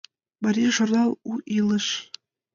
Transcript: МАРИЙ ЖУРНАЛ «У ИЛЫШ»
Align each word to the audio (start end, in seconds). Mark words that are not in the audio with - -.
МАРИЙ 0.43 0.69
ЖУРНАЛ 0.75 1.11
«У 1.31 1.33
ИЛЫШ» 1.57 1.87